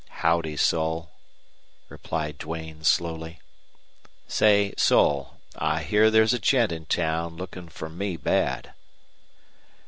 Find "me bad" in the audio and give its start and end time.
7.87-8.73